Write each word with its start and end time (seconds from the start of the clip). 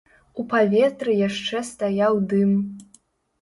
У 0.43 0.45
паветры 0.53 1.13
яшчэ 1.27 1.61
стаяў 1.69 2.19
дым. 2.33 2.57